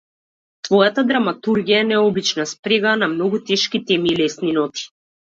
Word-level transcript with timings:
Твојата 0.67 1.01
драматургија 1.09 1.81
е 1.81 1.83
необична 1.89 2.45
спрега 2.51 2.93
на 3.01 3.09
многу 3.11 3.41
тешки 3.51 3.83
теми 3.91 4.11
и 4.13 4.15
лесни 4.23 4.55
ноти. 4.57 4.87